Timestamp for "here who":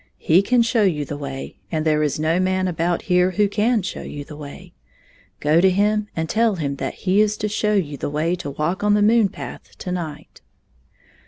3.03-3.47